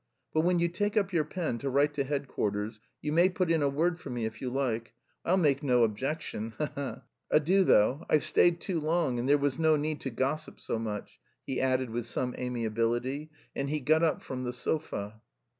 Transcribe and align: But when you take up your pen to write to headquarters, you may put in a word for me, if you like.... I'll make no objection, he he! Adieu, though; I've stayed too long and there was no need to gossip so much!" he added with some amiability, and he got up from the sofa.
But 0.33 0.41
when 0.41 0.57
you 0.57 0.67
take 0.67 0.97
up 0.97 1.13
your 1.13 1.23
pen 1.23 1.59
to 1.59 1.69
write 1.69 1.93
to 1.93 2.03
headquarters, 2.03 2.79
you 3.03 3.11
may 3.11 3.29
put 3.29 3.51
in 3.51 3.61
a 3.61 3.69
word 3.69 3.99
for 3.99 4.09
me, 4.09 4.25
if 4.25 4.41
you 4.41 4.49
like.... 4.49 4.95
I'll 5.23 5.37
make 5.37 5.61
no 5.61 5.83
objection, 5.83 6.53
he 6.57 6.67
he! 6.75 6.93
Adieu, 7.29 7.63
though; 7.63 8.03
I've 8.09 8.23
stayed 8.23 8.59
too 8.61 8.79
long 8.79 9.19
and 9.19 9.29
there 9.29 9.37
was 9.37 9.59
no 9.59 9.75
need 9.75 10.01
to 10.01 10.09
gossip 10.09 10.59
so 10.59 10.79
much!" 10.79 11.19
he 11.45 11.61
added 11.61 11.91
with 11.91 12.07
some 12.07 12.33
amiability, 12.39 13.29
and 13.55 13.69
he 13.69 13.79
got 13.79 14.01
up 14.01 14.23
from 14.23 14.41
the 14.43 14.53
sofa. 14.53 15.21